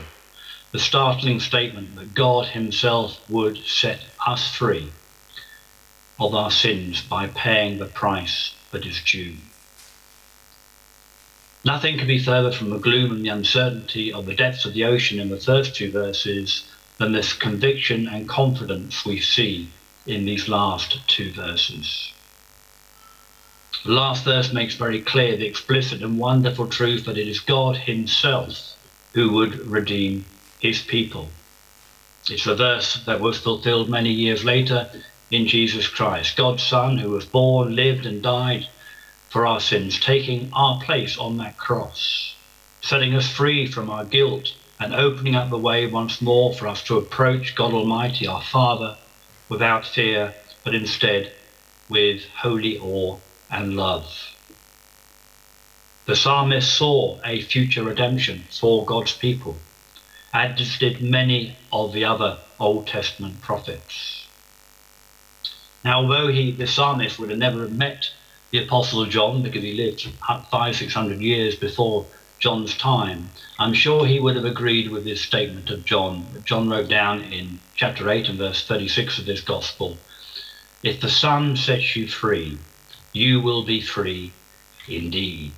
The 0.72 0.78
startling 0.78 1.40
statement 1.40 1.96
that 1.96 2.14
God 2.14 2.48
Himself 2.48 3.18
would 3.30 3.56
set 3.64 4.00
us 4.26 4.54
free 4.54 4.92
of 6.18 6.34
our 6.34 6.50
sins 6.50 7.00
by 7.00 7.28
paying 7.28 7.78
the 7.78 7.86
price 7.86 8.54
that 8.70 8.84
is 8.84 9.00
due. 9.02 9.36
Nothing 11.64 11.98
can 11.98 12.06
be 12.06 12.18
further 12.18 12.52
from 12.52 12.70
the 12.70 12.78
gloom 12.78 13.12
and 13.12 13.24
the 13.24 13.30
uncertainty 13.30 14.12
of 14.12 14.26
the 14.26 14.34
depths 14.34 14.64
of 14.64 14.74
the 14.74 14.84
ocean 14.84 15.18
in 15.18 15.28
the 15.28 15.40
first 15.40 15.74
two 15.74 15.90
verses 15.90 16.64
than 16.98 17.12
this 17.12 17.32
conviction 17.32 18.08
and 18.08 18.28
confidence 18.28 19.04
we 19.04 19.20
see 19.20 19.68
in 20.06 20.24
these 20.24 20.48
last 20.48 21.06
two 21.08 21.32
verses. 21.32 22.12
The 23.84 23.92
last 23.92 24.24
verse 24.24 24.52
makes 24.52 24.74
very 24.74 25.00
clear 25.00 25.36
the 25.36 25.46
explicit 25.46 26.02
and 26.02 26.18
wonderful 26.18 26.68
truth 26.68 27.04
that 27.04 27.18
it 27.18 27.28
is 27.28 27.40
God 27.40 27.76
Himself 27.76 28.76
who 29.14 29.32
would 29.32 29.66
redeem 29.66 30.24
His 30.60 30.82
people. 30.82 31.28
It's 32.28 32.46
a 32.46 32.56
verse 32.56 33.02
that 33.04 33.20
was 33.20 33.38
fulfilled 33.38 33.88
many 33.88 34.10
years 34.10 34.44
later 34.44 34.90
in 35.30 35.46
Jesus 35.46 35.86
Christ, 35.88 36.36
God's 36.36 36.62
Son, 36.62 36.98
who 36.98 37.10
was 37.10 37.26
born, 37.26 37.74
lived, 37.74 38.06
and 38.06 38.22
died 38.22 38.66
for 39.28 39.46
our 39.46 39.60
sins, 39.60 40.00
taking 40.00 40.50
our 40.52 40.80
place 40.80 41.18
on 41.18 41.36
that 41.36 41.58
cross, 41.58 42.34
setting 42.80 43.14
us 43.14 43.28
free 43.30 43.66
from 43.66 43.90
our 43.90 44.04
guilt 44.04 44.52
and 44.80 44.94
opening 44.94 45.34
up 45.34 45.50
the 45.50 45.58
way 45.58 45.86
once 45.86 46.22
more 46.22 46.54
for 46.54 46.66
us 46.66 46.82
to 46.84 46.96
approach 46.96 47.54
God 47.54 47.74
Almighty, 47.74 48.26
our 48.26 48.42
Father, 48.42 48.96
without 49.48 49.84
fear, 49.84 50.34
but 50.64 50.74
instead 50.74 51.32
with 51.88 52.24
holy 52.36 52.78
awe 52.78 53.18
and 53.50 53.76
love. 53.76 54.34
The 56.06 56.16
psalmist 56.16 56.72
saw 56.72 57.20
a 57.22 57.42
future 57.42 57.82
redemption 57.82 58.44
for 58.50 58.86
God's 58.86 59.12
people, 59.12 59.56
as 60.32 60.78
did 60.78 61.02
many 61.02 61.56
of 61.70 61.92
the 61.92 62.04
other 62.04 62.38
Old 62.58 62.86
Testament 62.86 63.42
prophets. 63.42 64.27
Now, 65.88 66.02
although 66.02 66.28
he, 66.28 66.52
the 66.52 66.66
psalmist 66.66 67.18
would 67.18 67.30
have 67.30 67.38
never 67.38 67.66
met 67.66 68.10
the 68.50 68.62
Apostle 68.62 69.06
John 69.06 69.42
because 69.42 69.62
he 69.62 69.72
lived 69.72 70.06
five, 70.50 70.76
six 70.76 70.92
hundred 70.92 71.22
years 71.22 71.56
before 71.56 72.04
John's 72.38 72.76
time, 72.76 73.30
I'm 73.58 73.72
sure 73.72 74.04
he 74.04 74.20
would 74.20 74.36
have 74.36 74.44
agreed 74.44 74.90
with 74.90 75.04
this 75.04 75.22
statement 75.22 75.70
of 75.70 75.86
John 75.86 76.42
John 76.44 76.68
wrote 76.68 76.90
down 76.90 77.22
in 77.22 77.60
chapter 77.74 78.10
8 78.10 78.28
and 78.28 78.36
verse 78.36 78.66
36 78.66 79.18
of 79.18 79.24
his 79.24 79.40
gospel. 79.40 79.96
If 80.82 81.00
the 81.00 81.08
Son 81.08 81.56
sets 81.56 81.96
you 81.96 82.06
free, 82.06 82.58
you 83.14 83.40
will 83.40 83.64
be 83.64 83.80
free 83.80 84.32
indeed. 84.86 85.54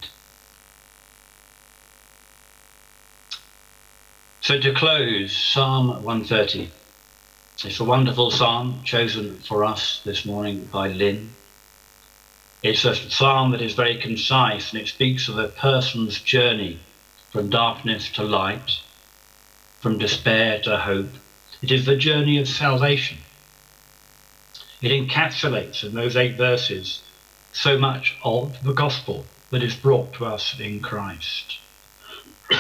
So 4.43 4.61
to 4.61 4.73
close, 4.75 5.37
Psalm 5.37 5.89
130. 6.05 6.71
It's 7.63 7.79
a 7.79 7.85
wonderful 7.85 8.31
psalm 8.31 8.81
chosen 8.85 9.39
for 9.41 9.67
us 9.67 10.01
this 10.03 10.25
morning 10.25 10.67
by 10.73 10.89
Lynn. 10.89 11.29
It's 12.63 12.87
a 12.87 12.95
psalm 12.95 13.51
that 13.51 13.61
is 13.61 13.75
very 13.75 13.99
concise 13.99 14.73
and 14.73 14.81
it 14.81 14.89
speaks 14.89 15.29
of 15.29 15.37
a 15.37 15.49
person's 15.49 16.21
journey 16.21 16.81
from 17.31 17.51
darkness 17.51 18.11
to 18.13 18.23
light, 18.23 18.81
from 19.81 19.99
despair 19.99 20.63
to 20.63 20.79
hope. 20.79 21.11
It 21.61 21.71
is 21.71 21.85
the 21.85 21.97
journey 21.97 22.39
of 22.39 22.49
salvation. 22.49 23.19
It 24.81 24.91
encapsulates 24.91 25.85
in 25.85 25.95
those 25.95 26.17
eight 26.17 26.39
verses 26.39 27.03
so 27.53 27.79
much 27.79 28.17
of 28.25 28.65
the 28.65 28.73
gospel 28.73 29.27
that 29.51 29.63
is 29.63 29.75
brought 29.75 30.15
to 30.15 30.25
us 30.25 30.59
in 30.59 30.81
Christ. 30.81 31.59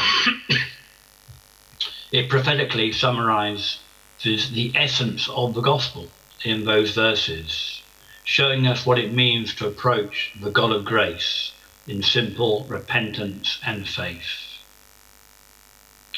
it 2.12 2.28
prophetically 2.28 2.92
summarizes 2.92 3.78
the 4.22 4.72
essence 4.74 5.28
of 5.28 5.54
the 5.54 5.60
gospel 5.60 6.08
in 6.44 6.64
those 6.64 6.94
verses, 6.94 7.82
showing 8.24 8.66
us 8.66 8.84
what 8.84 8.98
it 8.98 9.12
means 9.12 9.54
to 9.54 9.66
approach 9.66 10.32
the 10.40 10.50
God 10.50 10.72
of 10.72 10.84
grace 10.84 11.52
in 11.86 12.02
simple 12.02 12.64
repentance 12.68 13.58
and 13.64 13.88
faith. 13.88 14.50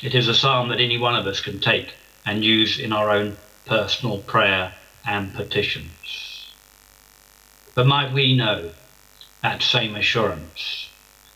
It 0.03 0.15
is 0.15 0.29
a 0.29 0.35
psalm 0.35 0.69
that 0.71 0.81
any 0.81 0.99
one 0.99 1.15
of 1.15 1.27
us 1.27 1.41
can 1.41 1.61
take 1.61 1.95
and 2.27 2.45
use 2.45 2.79
in 2.79 2.93
our 2.93 3.11
own 3.11 3.37
personal 3.67 4.19
prayer 4.19 4.75
and 5.05 5.33
petitions. 5.33 6.53
But 7.75 7.87
might 7.87 8.12
we 8.12 8.37
know 8.37 8.73
that 9.43 9.62
same 9.62 9.95
assurance 9.95 10.88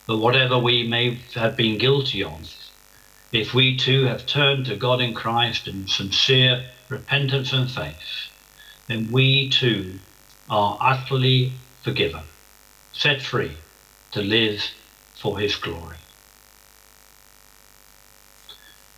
that 0.06 0.16
whatever 0.16 0.58
we 0.58 0.86
may 0.86 1.20
have 1.34 1.56
been 1.56 1.78
guilty 1.78 2.22
of, 2.22 2.55
if 3.36 3.52
we 3.52 3.76
too 3.76 4.04
have 4.04 4.26
turned 4.26 4.66
to 4.66 4.76
God 4.76 5.00
in 5.00 5.12
Christ 5.12 5.68
in 5.68 5.86
sincere 5.86 6.64
repentance 6.88 7.52
and 7.52 7.70
faith, 7.70 8.30
then 8.88 9.10
we 9.12 9.50
too 9.50 9.98
are 10.48 10.78
utterly 10.80 11.52
forgiven, 11.82 12.22
set 12.92 13.20
free 13.20 13.56
to 14.12 14.22
live 14.22 14.62
for 15.20 15.38
his 15.38 15.54
glory. 15.56 15.96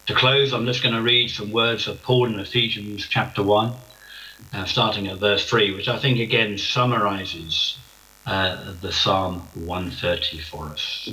To 0.07 0.15
close, 0.15 0.53
I'm 0.55 0.67
just 0.67 0.83
going 0.83 0.95
to 0.95 1.03
read 1.03 1.31
some 1.31 1.51
words 1.51 1.89
of 1.89 2.03
Paul 2.03 2.27
in 2.27 2.39
Ephesians 2.39 3.07
chapter 3.09 3.43
1, 3.43 3.73
uh, 4.53 4.65
starting 4.65 5.09
at 5.09 5.19
verse 5.19 5.49
3, 5.49 5.75
which 5.75 5.89
I 5.89 5.99
think 5.99 6.19
again 6.19 6.57
summarizes 6.59 7.77
uh, 8.25 8.73
the 8.81 8.93
Psalm 8.93 9.49
130 9.55 10.39
for 10.41 10.67
us. 10.67 11.11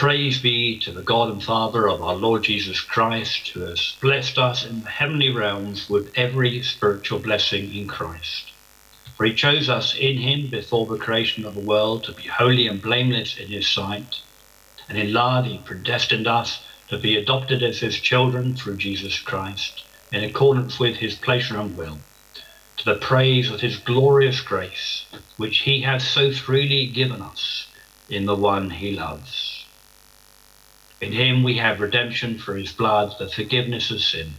Praise 0.00 0.40
be 0.40 0.78
to 0.78 0.92
the 0.92 1.02
God 1.02 1.30
and 1.30 1.44
Father 1.44 1.86
of 1.86 2.00
our 2.00 2.14
Lord 2.14 2.44
Jesus 2.44 2.80
Christ, 2.80 3.48
who 3.48 3.60
has 3.60 3.98
blessed 4.00 4.38
us 4.38 4.64
in 4.64 4.80
the 4.80 4.88
heavenly 4.88 5.28
realms 5.28 5.90
with 5.90 6.10
every 6.16 6.62
spiritual 6.62 7.18
blessing 7.18 7.74
in 7.74 7.86
Christ. 7.86 8.50
For 9.18 9.26
he 9.26 9.34
chose 9.34 9.68
us 9.68 9.94
in 9.94 10.16
him 10.16 10.48
before 10.48 10.86
the 10.86 10.96
creation 10.96 11.44
of 11.44 11.54
the 11.54 11.60
world 11.60 12.04
to 12.04 12.12
be 12.12 12.22
holy 12.22 12.66
and 12.66 12.80
blameless 12.80 13.36
in 13.36 13.48
his 13.48 13.68
sight. 13.68 14.16
And 14.88 14.96
in 14.96 15.12
love 15.12 15.44
he 15.44 15.58
predestined 15.58 16.26
us 16.26 16.62
to 16.88 16.96
be 16.96 17.16
adopted 17.16 17.62
as 17.62 17.80
his 17.80 18.00
children 18.00 18.56
through 18.56 18.78
Jesus 18.78 19.18
Christ, 19.18 19.84
in 20.12 20.24
accordance 20.24 20.78
with 20.78 20.96
his 20.96 21.14
pleasure 21.14 21.60
and 21.60 21.76
will, 21.76 21.98
to 22.78 22.84
the 22.86 22.94
praise 22.94 23.50
of 23.50 23.60
his 23.60 23.76
glorious 23.76 24.40
grace, 24.40 25.04
which 25.36 25.58
he 25.58 25.82
has 25.82 26.08
so 26.08 26.32
freely 26.32 26.86
given 26.86 27.20
us 27.20 27.66
in 28.08 28.24
the 28.24 28.34
one 28.34 28.70
he 28.70 28.92
loves. 28.92 29.49
In 31.00 31.12
him 31.12 31.42
we 31.42 31.56
have 31.56 31.80
redemption 31.80 32.38
for 32.38 32.56
his 32.56 32.72
blood, 32.72 33.14
the 33.18 33.28
forgiveness 33.28 33.90
of 33.90 34.02
sin, 34.02 34.34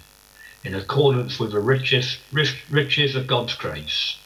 in 0.63 0.75
accordance 0.75 1.39
with 1.39 1.51
the 1.51 1.59
riches, 1.59 2.19
riches 2.69 3.15
of 3.15 3.25
God's 3.25 3.55
grace, 3.55 4.17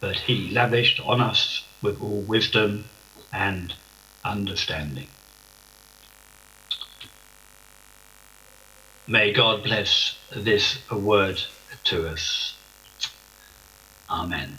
that 0.00 0.16
he 0.16 0.50
lavished 0.50 1.00
on 1.00 1.20
us 1.20 1.64
with 1.80 2.00
all 2.00 2.20
wisdom 2.22 2.84
and 3.32 3.74
understanding. 4.24 5.06
May 9.06 9.32
God 9.32 9.62
bless 9.62 10.18
this 10.34 10.78
word 10.90 11.40
to 11.84 12.08
us. 12.08 12.54
Amen. 14.10 14.58